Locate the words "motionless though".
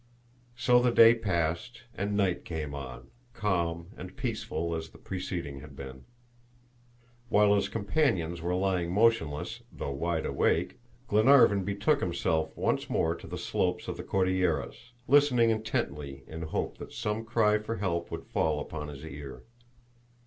8.91-9.91